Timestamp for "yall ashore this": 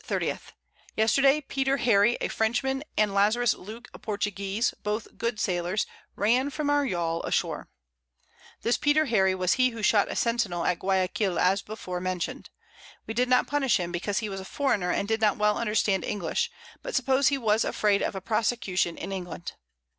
6.83-8.79